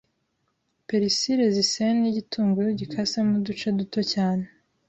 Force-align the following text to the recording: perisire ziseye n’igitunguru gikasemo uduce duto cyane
perisire 0.87 1.43
ziseye 1.55 1.91
n’igitunguru 1.99 2.67
gikasemo 2.79 3.31
uduce 3.39 3.67
duto 3.79 3.99
cyane 4.13 4.45